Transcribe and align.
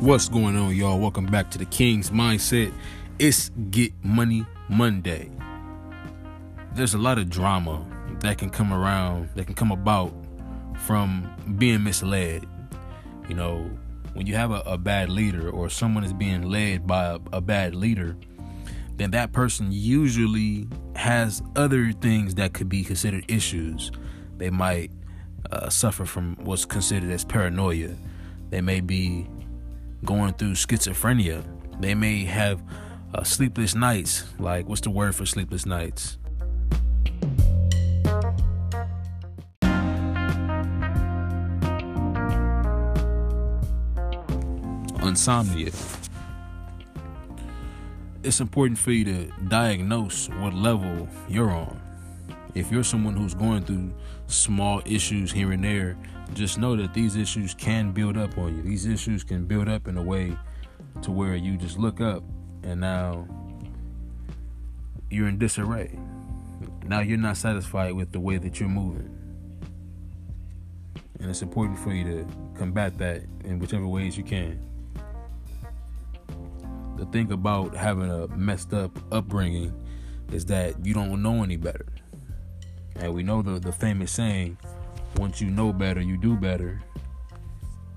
What's 0.00 0.28
going 0.28 0.56
on, 0.56 0.76
y'all? 0.76 1.00
Welcome 1.00 1.26
back 1.26 1.50
to 1.50 1.58
the 1.58 1.64
King's 1.64 2.10
Mindset. 2.10 2.72
It's 3.18 3.50
Get 3.70 3.92
Money 4.04 4.46
Monday. 4.68 5.28
There's 6.72 6.94
a 6.94 6.98
lot 6.98 7.18
of 7.18 7.28
drama 7.28 7.84
that 8.20 8.38
can 8.38 8.48
come 8.48 8.72
around, 8.72 9.28
that 9.34 9.46
can 9.46 9.56
come 9.56 9.72
about 9.72 10.14
from 10.86 11.28
being 11.58 11.82
misled. 11.82 12.46
You 13.28 13.34
know, 13.34 13.68
when 14.12 14.28
you 14.28 14.36
have 14.36 14.52
a, 14.52 14.60
a 14.66 14.78
bad 14.78 15.08
leader 15.08 15.50
or 15.50 15.68
someone 15.68 16.04
is 16.04 16.12
being 16.12 16.42
led 16.42 16.86
by 16.86 17.06
a, 17.06 17.18
a 17.32 17.40
bad 17.40 17.74
leader, 17.74 18.16
then 18.94 19.10
that 19.10 19.32
person 19.32 19.66
usually 19.72 20.68
has 20.94 21.42
other 21.56 21.90
things 21.90 22.36
that 22.36 22.52
could 22.52 22.68
be 22.68 22.84
considered 22.84 23.24
issues. 23.26 23.90
They 24.36 24.50
might 24.50 24.92
uh, 25.50 25.70
suffer 25.70 26.04
from 26.04 26.36
what's 26.36 26.64
considered 26.64 27.10
as 27.10 27.24
paranoia. 27.24 27.96
They 28.50 28.60
may 28.60 28.80
be 28.80 29.26
going 30.04 30.34
through 30.34 30.52
schizophrenia. 30.52 31.44
They 31.80 31.94
may 31.94 32.24
have 32.24 32.62
uh, 33.14 33.24
sleepless 33.24 33.74
nights. 33.74 34.24
Like, 34.38 34.68
what's 34.68 34.80
the 34.80 34.90
word 34.90 35.14
for 35.14 35.26
sleepless 35.26 35.66
nights? 35.66 36.18
Insomnia. 45.02 45.72
It's 48.22 48.40
important 48.40 48.78
for 48.78 48.92
you 48.92 49.04
to 49.04 49.32
diagnose 49.48 50.28
what 50.28 50.52
level 50.52 51.08
you're 51.28 51.50
on. 51.50 51.87
If 52.58 52.72
you're 52.72 52.82
someone 52.82 53.14
who's 53.14 53.34
going 53.34 53.62
through 53.62 53.94
small 54.26 54.82
issues 54.84 55.30
here 55.30 55.52
and 55.52 55.62
there, 55.62 55.96
just 56.34 56.58
know 56.58 56.74
that 56.74 56.92
these 56.92 57.14
issues 57.14 57.54
can 57.54 57.92
build 57.92 58.16
up 58.16 58.36
on 58.36 58.56
you. 58.56 58.62
These 58.64 58.84
issues 58.86 59.22
can 59.22 59.44
build 59.44 59.68
up 59.68 59.86
in 59.86 59.96
a 59.96 60.02
way 60.02 60.36
to 61.02 61.12
where 61.12 61.36
you 61.36 61.56
just 61.56 61.78
look 61.78 62.00
up 62.00 62.24
and 62.64 62.80
now 62.80 63.28
you're 65.08 65.28
in 65.28 65.38
disarray. 65.38 65.96
Now 66.84 66.98
you're 66.98 67.16
not 67.16 67.36
satisfied 67.36 67.92
with 67.92 68.10
the 68.10 68.18
way 68.18 68.38
that 68.38 68.58
you're 68.58 68.68
moving. 68.68 69.16
And 71.20 71.30
it's 71.30 71.42
important 71.42 71.78
for 71.78 71.92
you 71.92 72.02
to 72.02 72.26
combat 72.56 72.98
that 72.98 73.22
in 73.44 73.60
whichever 73.60 73.86
ways 73.86 74.18
you 74.18 74.24
can. 74.24 74.60
The 76.96 77.06
thing 77.06 77.30
about 77.30 77.76
having 77.76 78.10
a 78.10 78.26
messed 78.36 78.74
up 78.74 78.98
upbringing 79.12 79.72
is 80.32 80.44
that 80.46 80.84
you 80.84 80.92
don't 80.92 81.22
know 81.22 81.44
any 81.44 81.56
better. 81.56 81.86
And 82.98 83.14
we 83.14 83.22
know 83.22 83.42
the, 83.42 83.58
the 83.60 83.72
famous 83.72 84.10
saying, 84.12 84.58
once 85.16 85.40
you 85.40 85.50
know 85.50 85.72
better, 85.72 86.00
you 86.00 86.16
do 86.16 86.36
better. 86.36 86.80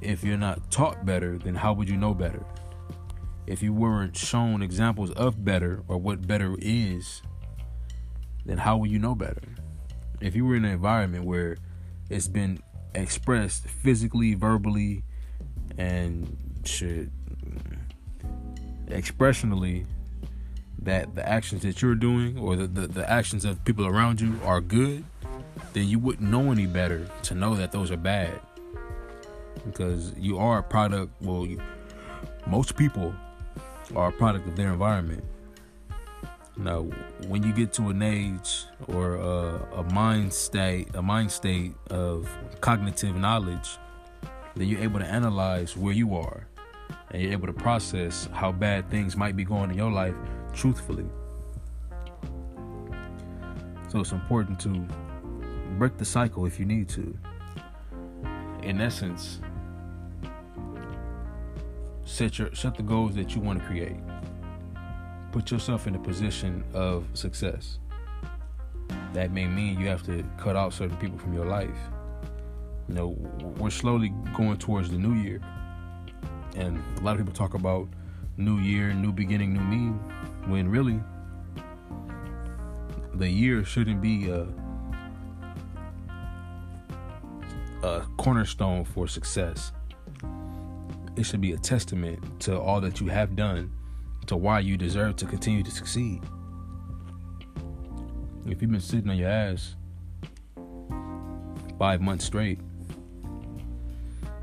If 0.00 0.22
you're 0.24 0.36
not 0.36 0.70
taught 0.70 1.06
better, 1.06 1.38
then 1.38 1.54
how 1.54 1.72
would 1.72 1.88
you 1.88 1.96
know 1.96 2.14
better? 2.14 2.44
If 3.46 3.62
you 3.62 3.72
weren't 3.72 4.16
shown 4.16 4.62
examples 4.62 5.10
of 5.12 5.44
better 5.44 5.82
or 5.88 5.98
what 5.98 6.26
better 6.26 6.56
is, 6.58 7.22
then 8.44 8.58
how 8.58 8.76
will 8.76 8.86
you 8.86 8.98
know 8.98 9.14
better? 9.14 9.42
If 10.20 10.36
you 10.36 10.44
were 10.44 10.56
in 10.56 10.64
an 10.64 10.72
environment 10.72 11.24
where 11.24 11.56
it's 12.10 12.28
been 12.28 12.60
expressed 12.94 13.66
physically, 13.66 14.34
verbally, 14.34 15.04
and 15.78 16.36
shit, 16.64 17.08
expressionally, 18.88 19.86
that 20.84 21.14
the 21.14 21.28
actions 21.28 21.62
that 21.62 21.80
you're 21.82 21.94
doing 21.94 22.38
or 22.38 22.56
the, 22.56 22.66
the, 22.66 22.86
the 22.86 23.10
actions 23.10 23.44
of 23.44 23.64
people 23.64 23.86
around 23.86 24.20
you 24.20 24.38
are 24.44 24.60
good, 24.60 25.04
then 25.72 25.86
you 25.88 25.98
wouldn't 25.98 26.28
know 26.28 26.50
any 26.50 26.66
better 26.66 27.08
to 27.22 27.34
know 27.34 27.54
that 27.54 27.72
those 27.72 27.90
are 27.90 27.96
bad. 27.96 28.40
Because 29.64 30.12
you 30.16 30.38
are 30.38 30.58
a 30.58 30.62
product, 30.62 31.12
well, 31.20 31.46
you, 31.46 31.60
most 32.46 32.76
people 32.76 33.14
are 33.94 34.08
a 34.08 34.12
product 34.12 34.46
of 34.48 34.56
their 34.56 34.72
environment. 34.72 35.24
Now, 36.56 36.82
when 37.28 37.42
you 37.42 37.52
get 37.52 37.72
to 37.74 37.88
an 37.88 38.02
age 38.02 38.64
or 38.88 39.14
a, 39.14 39.66
a 39.76 39.82
mind 39.92 40.32
state, 40.32 40.88
a 40.94 41.02
mind 41.02 41.32
state 41.32 41.72
of 41.90 42.28
cognitive 42.60 43.16
knowledge, 43.16 43.78
then 44.54 44.68
you're 44.68 44.82
able 44.82 45.00
to 45.00 45.06
analyze 45.06 45.76
where 45.76 45.94
you 45.94 46.14
are, 46.14 46.46
and 47.10 47.22
you're 47.22 47.32
able 47.32 47.46
to 47.46 47.54
process 47.54 48.28
how 48.32 48.52
bad 48.52 48.90
things 48.90 49.16
might 49.16 49.34
be 49.34 49.44
going 49.44 49.70
in 49.70 49.76
your 49.76 49.90
life 49.90 50.14
truthfully. 50.52 51.06
So 53.88 54.00
it's 54.00 54.12
important 54.12 54.58
to 54.60 54.86
break 55.78 55.96
the 55.98 56.04
cycle 56.04 56.46
if 56.46 56.58
you 56.58 56.64
need 56.64 56.88
to. 56.90 57.16
In 58.62 58.80
essence, 58.80 59.40
set 62.04 62.38
your 62.38 62.54
set 62.54 62.76
the 62.76 62.82
goals 62.82 63.14
that 63.16 63.34
you 63.34 63.40
want 63.40 63.58
to 63.58 63.64
create. 63.66 63.96
Put 65.32 65.50
yourself 65.50 65.86
in 65.86 65.94
a 65.94 65.98
position 65.98 66.64
of 66.72 67.04
success. 67.14 67.78
That 69.12 69.30
may 69.30 69.46
mean 69.46 69.78
you 69.78 69.88
have 69.88 70.02
to 70.04 70.24
cut 70.38 70.56
out 70.56 70.72
certain 70.72 70.96
people 70.96 71.18
from 71.18 71.34
your 71.34 71.46
life. 71.46 71.78
You 72.88 72.94
know, 72.94 73.08
we're 73.58 73.70
slowly 73.70 74.14
going 74.34 74.56
towards 74.56 74.90
the 74.90 74.98
new 74.98 75.14
year. 75.14 75.40
And 76.56 76.82
a 76.98 77.00
lot 77.02 77.12
of 77.12 77.18
people 77.18 77.32
talk 77.32 77.54
about 77.54 77.88
new 78.36 78.58
year, 78.58 78.92
new 78.92 79.12
beginning, 79.12 79.54
new 79.54 79.60
me, 79.60 79.92
when 80.46 80.68
really 80.68 81.00
the 83.14 83.28
year 83.28 83.64
shouldn't 83.64 84.00
be 84.00 84.30
a 84.30 84.46
a 87.82 88.06
cornerstone 88.16 88.84
for 88.84 89.08
success. 89.08 89.72
It 91.16 91.24
should 91.24 91.40
be 91.40 91.52
a 91.52 91.58
testament 91.58 92.40
to 92.40 92.58
all 92.58 92.80
that 92.80 93.00
you 93.00 93.08
have 93.08 93.34
done, 93.34 93.72
to 94.26 94.36
why 94.36 94.60
you 94.60 94.76
deserve 94.76 95.16
to 95.16 95.26
continue 95.26 95.62
to 95.64 95.70
succeed. 95.70 96.22
If 98.46 98.62
you've 98.62 98.70
been 98.70 98.80
sitting 98.80 99.10
on 99.10 99.16
your 99.16 99.28
ass 99.28 99.74
five 101.78 102.00
months 102.00 102.24
straight, 102.24 102.60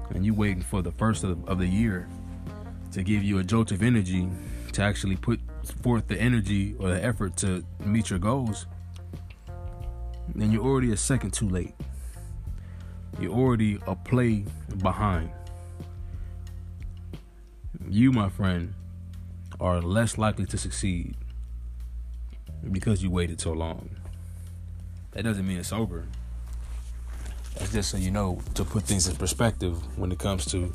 and 0.09 0.25
you 0.25 0.33
waiting 0.33 0.61
for 0.61 0.81
the 0.81 0.91
first 0.91 1.23
of, 1.23 1.47
of 1.47 1.59
the 1.59 1.67
year 1.67 2.09
to 2.91 3.03
give 3.03 3.23
you 3.23 3.39
a 3.39 3.43
jolt 3.43 3.71
of 3.71 3.83
energy 3.83 4.27
to 4.73 4.81
actually 4.81 5.15
put 5.15 5.39
forth 5.83 6.07
the 6.07 6.19
energy 6.19 6.75
or 6.79 6.89
the 6.89 7.03
effort 7.03 7.37
to 7.37 7.63
meet 7.85 8.09
your 8.09 8.19
goals, 8.19 8.65
then 10.35 10.51
you're 10.51 10.63
already 10.63 10.91
a 10.91 10.97
second 10.97 11.31
too 11.31 11.49
late 11.49 11.73
you're 13.19 13.33
already 13.33 13.79
a 13.85 13.95
play 13.95 14.45
behind. 14.81 15.29
You, 17.89 18.11
my 18.11 18.29
friend, 18.29 18.73
are 19.59 19.81
less 19.81 20.17
likely 20.17 20.45
to 20.47 20.57
succeed 20.57 21.15
because 22.71 23.03
you 23.03 23.09
waited 23.09 23.41
so 23.41 23.51
long. 23.51 23.89
That 25.11 25.23
doesn't 25.23 25.45
mean 25.45 25.57
it's 25.57 25.73
over. 25.73 26.05
That's 27.57 27.73
just 27.73 27.89
so 27.91 27.97
you 27.97 28.11
know 28.11 28.41
to 28.53 28.63
put 28.63 28.83
things 28.83 29.07
in 29.07 29.15
perspective 29.15 29.97
when 29.97 30.11
it 30.11 30.19
comes 30.19 30.45
to 30.47 30.73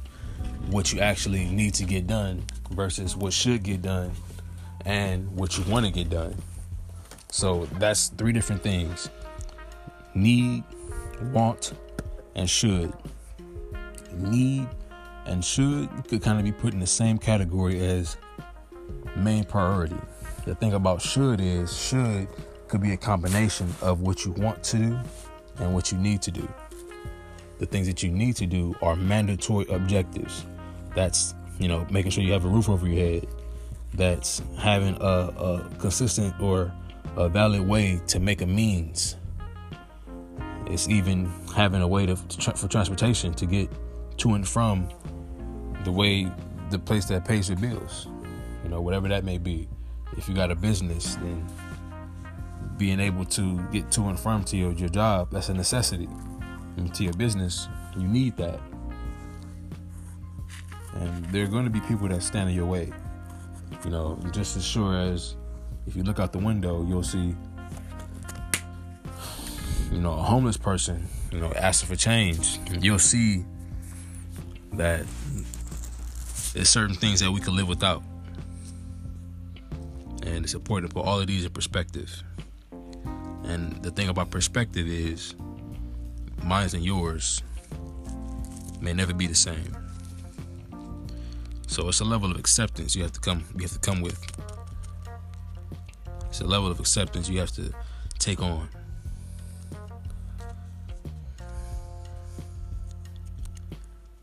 what 0.71 0.93
you 0.93 1.01
actually 1.01 1.45
need 1.47 1.75
to 1.75 1.85
get 1.85 2.07
done 2.07 2.45
versus 2.71 3.17
what 3.17 3.33
should 3.33 3.63
get 3.63 3.83
done 3.83 4.13
and 4.85 5.31
what 5.37 5.57
you 5.59 5.65
want 5.65 5.87
to 5.87 5.93
get 5.93 6.11
done. 6.11 6.35
So 7.31 7.67
that's 7.79 8.09
three 8.09 8.33
different 8.33 8.63
things 8.63 9.09
need, 10.15 10.63
want, 11.33 11.73
and 12.35 12.49
should. 12.49 12.93
Need 14.13 14.69
and 15.27 15.45
should 15.45 15.89
could 16.09 16.23
kind 16.23 16.39
of 16.39 16.45
be 16.45 16.53
put 16.53 16.75
in 16.75 16.81
the 16.81 16.87
same 16.87 17.19
category 17.19 17.85
as 17.85 18.17
main 19.17 19.45
priority. 19.45 19.97
The 20.45 20.55
thing 20.55 20.75
about 20.75 21.03
should 21.03 21.41
is 21.41 21.77
should 21.77 22.29
could 22.69 22.81
be 22.81 22.93
a 22.93 22.97
combination 22.97 23.73
of 23.81 24.01
what 24.01 24.25
you 24.25 24.33
want 24.33 24.63
to 24.65 24.79
do 24.79 24.99
and 25.59 25.75
what 25.75 25.91
you 25.91 25.99
need 25.99 26.23
to 26.23 26.31
do. 26.31 26.49
The 27.59 27.67
things 27.67 27.87
that 27.87 28.03
you 28.03 28.11
need 28.11 28.37
to 28.37 28.47
do 28.47 28.75
are 28.83 28.97
mandatory 28.97 29.67
objectives. 29.71 30.45
That's, 30.95 31.35
you 31.59 31.69
know, 31.69 31.87
making 31.91 32.13
sure 32.13 32.23
you 32.23 32.33
have 32.33 32.45
a 32.45 32.49
roof 32.49 32.69
over 32.69 32.87
your 32.87 33.05
head. 33.05 33.29
That's 33.95 34.43
having 34.59 34.97
a, 35.01 35.05
a 35.07 35.71
consistent 35.79 36.41
or 36.41 36.73
a 37.17 37.29
valid 37.29 37.67
way 37.67 38.01
to 38.09 38.19
make 38.19 38.43
a 38.43 38.47
means 38.47 39.17
it's 40.67 40.89
even 40.89 41.31
having 41.55 41.83
a 41.83 41.89
way 41.89 42.07
to, 42.07 42.17
for 42.17 42.69
transportation 42.69 43.35
to 43.35 43.47
get 43.47 43.71
to 44.19 44.35
and 44.35 44.47
from 44.47 44.89
the 45.85 45.93
way 45.93 46.31
the 46.71 46.79
place 46.79 47.05
that 47.07 47.25
pays 47.25 47.49
your 47.49 47.59
bills. 47.59 48.09
You 48.63 48.71
know, 48.71 48.81
whatever 48.81 49.09
that 49.09 49.25
may 49.25 49.39
be. 49.39 49.69
If 50.17 50.29
you 50.29 50.35
got 50.35 50.51
a 50.51 50.55
business, 50.55 51.17
then 51.17 51.47
being 52.79 52.99
able 52.99 53.25
to 53.27 53.61
get 53.71 53.91
to 53.93 54.03
and 54.03 54.19
from 54.19 54.45
to 54.45 54.57
your, 54.57 54.73
your 54.73 54.89
job, 54.89 55.31
that's 55.31 55.49
a 55.49 55.55
necessity. 55.55 56.09
And 56.77 56.93
to 56.95 57.05
your 57.05 57.13
business, 57.13 57.69
you 57.97 58.09
need 58.09 58.37
that. 58.39 58.59
And 60.95 61.25
there 61.27 61.45
are 61.45 61.49
going 61.49 61.65
to 61.65 61.71
be 61.71 61.81
people 61.81 62.09
that 62.09 62.23
stand 62.23 62.49
in 62.49 62.55
your 62.55 62.67
way. 62.67 62.93
You 63.85 63.91
know, 63.91 64.19
just 64.33 64.57
as 64.57 64.65
sure 64.65 64.97
as 64.97 65.37
if 65.87 65.97
you 65.97 66.03
look 66.03 66.19
out 66.19 66.33
the 66.33 66.39
window, 66.39 66.85
you'll 66.87 67.03
see 67.03 67.35
you 69.95 70.01
know, 70.01 70.13
a 70.13 70.23
homeless 70.23 70.57
person, 70.57 71.07
you 71.31 71.39
know, 71.39 71.53
asking 71.55 71.89
for 71.89 71.97
change, 71.97 72.59
you'll 72.81 72.99
see 72.99 73.45
that 74.73 75.07
there's 76.53 76.69
certain 76.69 76.97
things 76.97 77.21
that 77.21 77.31
we 77.31 77.41
can 77.41 77.55
live 77.55 77.69
without. 77.69 78.03
And 80.25 80.45
it's 80.45 80.55
important 80.55 80.91
to 80.91 80.95
put 80.95 81.07
all 81.07 81.21
of 81.21 81.29
these 81.29 81.45
in 81.45 81.53
perspective. 81.53 82.11
And 83.45 83.81
the 83.85 83.91
thing 83.93 84.09
about 84.09 84.31
perspective 84.31 84.89
is 84.89 85.37
mine 86.43 86.71
and 86.75 86.85
yours 86.85 87.43
may 88.81 88.93
never 88.93 89.15
be 89.15 89.29
the 89.29 89.35
same. 89.35 89.84
So 91.75 91.89
it's 91.89 91.99
a 91.99 92.05
level 92.05 92.31
of 92.31 92.39
acceptance 92.39 92.95
you 92.95 93.03
have 93.03 93.11
to 93.11 93.19
come 93.19 93.43
you 93.57 93.63
have 93.63 93.73
to 93.73 93.81
come 93.81 94.01
with. 94.01 94.25
It's 96.29 96.41
a 96.41 96.47
level 96.47 96.71
of 96.71 96.79
acceptance 96.79 97.29
you 97.29 97.41
have 97.41 97.51
to 97.57 97.75
take 98.21 98.41
on. 98.41 98.69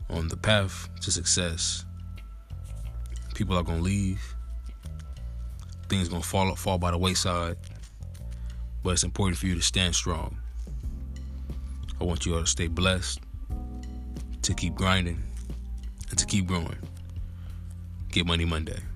On 0.08 0.28
the 0.28 0.36
path 0.38 0.88
to 1.02 1.10
success, 1.10 1.84
people 3.34 3.54
are 3.58 3.62
gonna 3.62 3.82
leave. 3.82 4.34
Things 5.90 6.08
gonna 6.08 6.22
fall 6.22 6.56
fall 6.56 6.78
by 6.78 6.90
the 6.90 6.96
wayside. 6.96 7.58
But 8.82 8.94
it's 8.94 9.04
important 9.04 9.36
for 9.36 9.46
you 9.46 9.56
to 9.56 9.62
stand 9.62 9.94
strong. 9.94 10.38
I 12.00 12.04
want 12.04 12.24
you 12.24 12.34
all 12.34 12.40
to 12.40 12.46
stay 12.46 12.68
blessed, 12.68 13.20
to 14.40 14.54
keep 14.54 14.74
grinding, 14.74 15.22
and 16.08 16.18
to 16.18 16.24
keep 16.24 16.46
growing. 16.46 16.78
Get 18.12 18.26
Money 18.26 18.44
Monday. 18.44 18.91